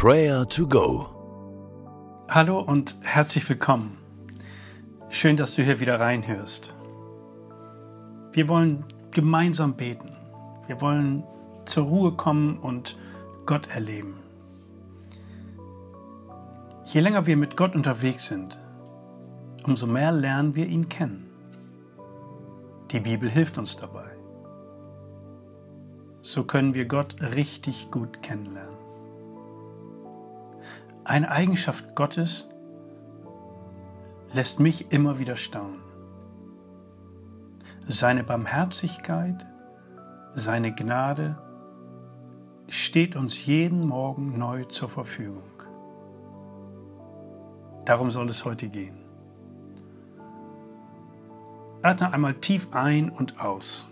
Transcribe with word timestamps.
Prayer 0.00 0.46
to 0.46 0.64
Go. 0.68 1.08
Hallo 2.28 2.60
und 2.60 2.94
herzlich 3.02 3.48
willkommen. 3.48 3.98
Schön, 5.08 5.36
dass 5.36 5.56
du 5.56 5.64
hier 5.64 5.80
wieder 5.80 5.98
reinhörst. 5.98 6.72
Wir 8.30 8.48
wollen 8.48 8.84
gemeinsam 9.10 9.74
beten. 9.74 10.12
Wir 10.68 10.80
wollen 10.80 11.24
zur 11.64 11.86
Ruhe 11.86 12.12
kommen 12.12 12.60
und 12.60 12.96
Gott 13.44 13.66
erleben. 13.74 14.20
Je 16.84 17.00
länger 17.00 17.26
wir 17.26 17.36
mit 17.36 17.56
Gott 17.56 17.74
unterwegs 17.74 18.28
sind, 18.28 18.56
umso 19.64 19.88
mehr 19.88 20.12
lernen 20.12 20.54
wir 20.54 20.66
ihn 20.68 20.88
kennen. 20.88 21.28
Die 22.92 23.00
Bibel 23.00 23.28
hilft 23.28 23.58
uns 23.58 23.74
dabei. 23.74 24.12
So 26.22 26.44
können 26.44 26.74
wir 26.74 26.84
Gott 26.84 27.16
richtig 27.20 27.90
gut 27.90 28.22
kennenlernen. 28.22 28.87
Eine 31.08 31.30
Eigenschaft 31.30 31.94
Gottes 31.94 32.50
lässt 34.34 34.60
mich 34.60 34.92
immer 34.92 35.18
wieder 35.18 35.36
staunen. 35.36 35.80
Seine 37.86 38.22
Barmherzigkeit, 38.22 39.46
seine 40.34 40.74
Gnade 40.74 41.38
steht 42.68 43.16
uns 43.16 43.46
jeden 43.46 43.86
Morgen 43.86 44.38
neu 44.38 44.64
zur 44.64 44.90
Verfügung. 44.90 45.50
Darum 47.86 48.10
soll 48.10 48.28
es 48.28 48.44
heute 48.44 48.68
gehen. 48.68 48.98
Atme 51.80 52.12
einmal 52.12 52.34
tief 52.34 52.68
ein 52.74 53.08
und 53.08 53.40
aus 53.40 53.88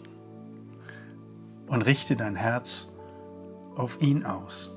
und 1.67 1.81
richte 1.87 2.15
dein 2.15 2.37
Herz 2.37 2.93
auf 3.75 4.03
ihn 4.03 4.27
aus. 4.27 4.76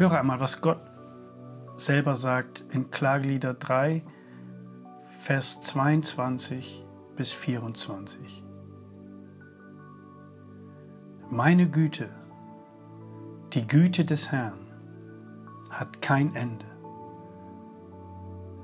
Höre 0.00 0.18
einmal, 0.18 0.40
was 0.40 0.62
Gott 0.62 0.80
selber 1.76 2.16
sagt 2.16 2.64
in 2.70 2.90
Klagelieder 2.90 3.52
3, 3.52 4.02
Vers 5.10 5.60
22 5.60 6.86
bis 7.16 7.32
24. 7.32 8.42
Meine 11.28 11.68
Güte, 11.68 12.08
die 13.52 13.66
Güte 13.66 14.06
des 14.06 14.32
Herrn, 14.32 14.72
hat 15.68 16.00
kein 16.00 16.34
Ende. 16.34 16.64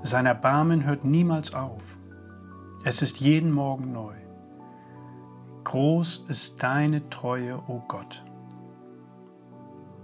Sein 0.01 0.25
Erbarmen 0.25 0.85
hört 0.85 1.05
niemals 1.05 1.53
auf. 1.53 1.99
Es 2.83 3.03
ist 3.03 3.19
jeden 3.19 3.51
Morgen 3.51 3.91
neu. 3.91 4.15
Groß 5.65 6.25
ist 6.29 6.63
deine 6.63 7.07
Treue, 7.11 7.59
o 7.59 7.63
oh 7.67 7.83
Gott. 7.87 8.23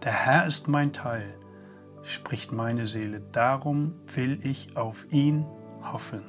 Der 0.03 0.11
Herr 0.11 0.45
ist 0.45 0.67
mein 0.67 0.91
Teil, 0.91 1.23
spricht 2.01 2.51
meine 2.51 2.85
Seele, 2.85 3.21
darum 3.31 3.93
will 4.13 4.45
ich 4.45 4.75
auf 4.75 5.09
ihn 5.13 5.45
hoffen. 5.81 6.21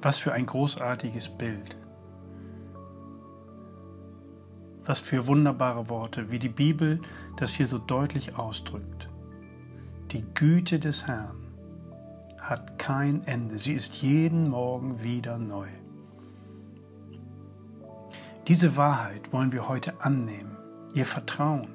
Was 0.00 0.18
für 0.18 0.32
ein 0.32 0.46
großartiges 0.46 1.28
Bild. 1.28 1.76
Was 4.86 5.00
für 5.00 5.26
wunderbare 5.26 5.90
Worte, 5.90 6.30
wie 6.30 6.38
die 6.38 6.48
Bibel 6.48 7.00
das 7.36 7.52
hier 7.52 7.66
so 7.66 7.76
deutlich 7.76 8.38
ausdrückt. 8.38 9.10
Die 10.12 10.24
Güte 10.32 10.78
des 10.78 11.06
Herrn 11.06 11.36
hat 12.38 12.78
kein 12.78 13.22
Ende, 13.26 13.58
sie 13.58 13.74
ist 13.74 14.00
jeden 14.02 14.48
Morgen 14.48 15.02
wieder 15.02 15.36
neu. 15.36 15.68
Diese 18.48 18.76
Wahrheit 18.76 19.32
wollen 19.32 19.52
wir 19.52 19.68
heute 19.68 20.02
annehmen, 20.02 20.58
ihr 20.92 21.06
Vertrauen 21.06 21.68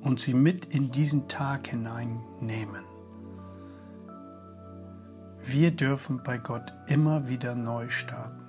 und 0.00 0.20
sie 0.20 0.32
mit 0.32 0.64
in 0.64 0.90
diesen 0.90 1.28
Tag 1.28 1.66
hineinnehmen. 1.66 2.82
Wir 5.42 5.70
dürfen 5.70 6.22
bei 6.24 6.38
Gott 6.38 6.72
immer 6.86 7.28
wieder 7.28 7.54
neu 7.54 7.90
starten. 7.90 8.40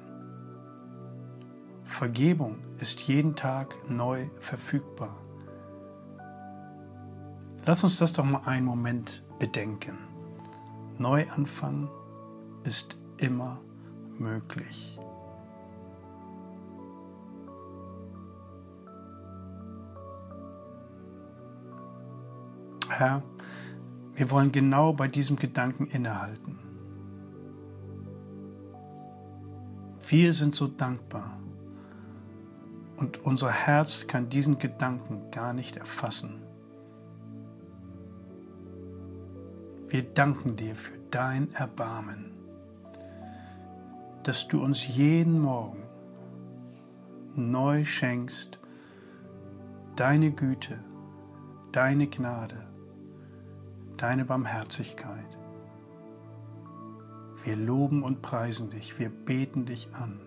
Vergebung 1.84 2.60
ist 2.80 3.02
jeden 3.02 3.36
Tag 3.36 3.76
neu 3.90 4.28
verfügbar. 4.38 5.16
Lass 7.66 7.84
uns 7.84 7.98
das 7.98 8.14
doch 8.14 8.24
mal 8.24 8.44
einen 8.46 8.66
Moment 8.66 9.22
bedenken. 9.38 9.98
Neuanfang 10.98 11.90
ist 12.64 12.98
immer 13.18 13.60
möglich. 14.18 14.98
Herr, 22.98 23.22
wir 24.16 24.32
wollen 24.32 24.52
genau 24.52 24.92
bei 24.92 25.08
diesem 25.08 25.36
Gedanken 25.36 25.86
innehalten. 25.86 26.58
Wir 30.10 30.34
sind 30.34 30.56
so 30.56 30.66
dankbar 30.66 31.40
und 32.98 33.24
unser 33.24 33.52
Herz 33.52 34.08
kann 34.08 34.30
diesen 34.30 34.58
Gedanken 34.58 35.30
gar 35.30 35.54
nicht 35.54 35.76
erfassen. 35.76 36.42
Wir 39.90 40.02
danken 40.02 40.56
dir 40.56 40.76
für 40.76 40.98
dein 41.12 41.54
Erbarmen, 41.54 42.32
dass 44.24 44.48
du 44.48 44.64
uns 44.64 44.88
jeden 44.88 45.40
Morgen 45.40 45.84
neu 47.36 47.86
schenkst, 47.86 48.58
deine 49.96 50.32
Güte, 50.32 50.80
deine 51.72 52.08
Gnade 52.08 52.68
deine 53.98 54.26
Barmherzigkeit. 54.26 55.38
Wir 57.44 57.56
loben 57.56 58.04
und 58.04 58.22
preisen 58.22 58.70
dich, 58.70 58.98
wir 59.00 59.10
beten 59.10 59.66
dich 59.66 59.90
an. 59.94 60.20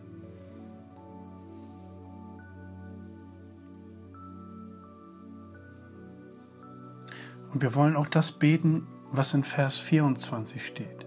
Und 7.52 7.62
wir 7.62 7.74
wollen 7.74 7.96
auch 7.96 8.06
das 8.06 8.32
beten, 8.32 8.86
was 9.10 9.34
in 9.34 9.42
Vers 9.42 9.78
24 9.78 10.64
steht. 10.64 11.06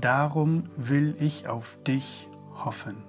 Darum 0.00 0.64
will 0.76 1.16
ich 1.18 1.48
auf 1.48 1.82
dich 1.84 2.28
hoffen. 2.64 3.04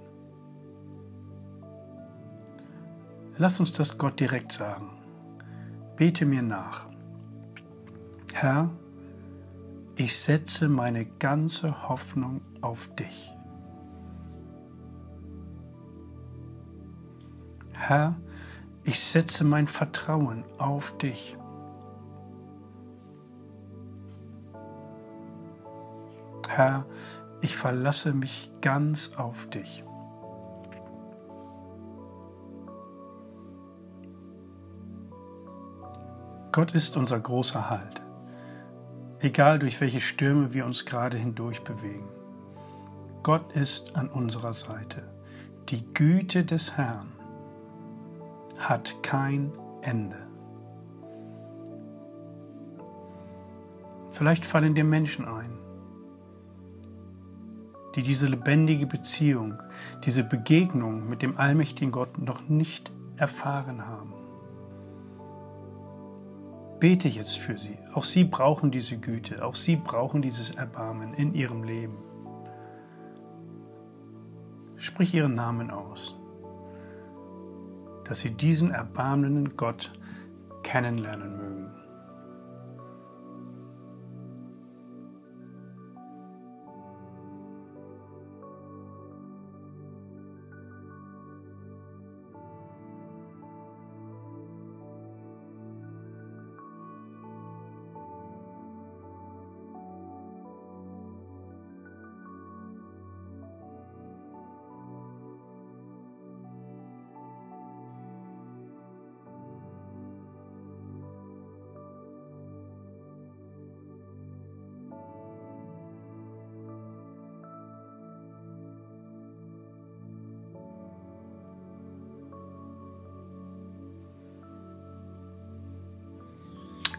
Lass 3.37 3.59
uns 3.59 3.73
das 3.73 3.97
Gott 3.97 4.19
direkt 4.19 4.51
sagen. 4.51 4.91
Bete 5.95 6.25
mir 6.25 6.41
nach. 6.41 6.87
Herr, 8.35 8.71
ich 9.95 10.19
setze 10.19 10.67
meine 10.67 11.05
ganze 11.05 11.87
Hoffnung 11.87 12.41
auf 12.61 12.93
dich. 12.95 13.31
Herr, 17.77 18.15
ich 18.83 18.99
setze 18.99 19.43
mein 19.43 19.67
Vertrauen 19.67 20.43
auf 20.57 20.97
dich. 20.97 21.37
Herr, 26.49 26.85
ich 27.41 27.55
verlasse 27.55 28.13
mich 28.13 28.49
ganz 28.61 29.15
auf 29.15 29.47
dich. 29.51 29.85
Gott 36.51 36.73
ist 36.73 36.97
unser 36.97 37.19
großer 37.19 37.69
Halt 37.69 38.02
egal 39.23 39.57
durch 39.57 39.79
welche 39.79 40.01
Stürme 40.01 40.53
wir 40.53 40.65
uns 40.65 40.85
gerade 40.85 41.17
hindurch 41.17 41.63
bewegen. 41.63 42.09
Gott 43.23 43.53
ist 43.53 43.95
an 43.95 44.09
unserer 44.09 44.51
Seite. 44.51 45.01
Die 45.69 45.81
Güte 45.93 46.43
des 46.43 46.75
Herrn 46.75 47.07
hat 48.57 49.01
kein 49.01 49.51
Ende. 49.81 50.17
Vielleicht 54.11 54.43
fallen 54.43 54.75
dir 54.75 54.83
Menschen 54.83 55.25
ein, 55.25 55.57
die 57.95 58.01
diese 58.01 58.27
lebendige 58.27 58.85
Beziehung, 58.85 59.57
diese 60.03 60.23
Begegnung 60.23 61.07
mit 61.07 61.21
dem 61.21 61.37
allmächtigen 61.37 61.91
Gott 61.91 62.17
noch 62.17 62.49
nicht 62.49 62.91
erfahren 63.15 63.87
haben. 63.87 64.12
Bete 66.83 67.07
jetzt 67.07 67.37
für 67.37 67.57
sie. 67.57 67.77
Auch 67.93 68.03
sie 68.03 68.25
brauchen 68.25 68.69
diese 68.69 68.97
Güte, 68.97 69.45
auch 69.45 69.55
sie 69.55 69.77
brauchen 69.77 70.21
dieses 70.21 70.51
Erbarmen 70.51 71.13
in 71.13 71.33
ihrem 71.33 71.63
Leben. 71.63 71.95
Sprich 74.75 75.13
ihren 75.13 75.33
Namen 75.33 75.71
aus, 75.71 76.19
dass 78.03 78.19
sie 78.19 78.31
diesen 78.31 78.71
erbarmenden 78.71 79.55
Gott 79.55 79.93
kennenlernen 80.63 81.37
mögen. 81.37 81.82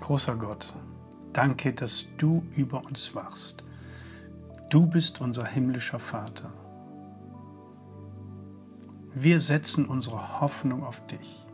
Großer 0.05 0.37
Gott, 0.37 0.67
danke, 1.33 1.73
dass 1.73 2.07
du 2.19 2.45
über 2.55 2.85
uns 2.85 3.15
wachst. 3.15 3.65
Du 4.69 4.87
bist 4.87 5.23
unser 5.23 5.47
himmlischer 5.47 5.99
Vater. 5.99 6.53
Wir 9.15 9.41
setzen 9.41 9.87
unsere 9.87 10.43
Hoffnung 10.43 10.85
auf 10.85 11.07
dich. 11.07 11.47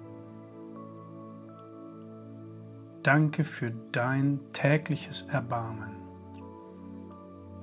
Danke 3.05 3.45
für 3.45 3.71
dein 3.93 4.41
tägliches 4.53 5.23
Erbarmen. 5.29 5.95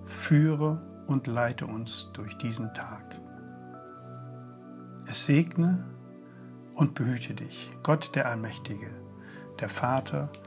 Führe 0.06 0.88
und 1.08 1.28
leite 1.28 1.66
uns 1.68 2.12
durch 2.14 2.38
diesen 2.38 2.74
Tag. 2.74 3.20
Es 5.06 5.26
segne 5.26 5.84
und 6.76 6.94
behüte 6.94 7.34
dich, 7.34 7.70
Gott 7.84 8.16
der 8.16 8.30
Allmächtige, 8.30 8.90
der 9.60 9.68
Vater, 9.68 10.30
der 10.32 10.47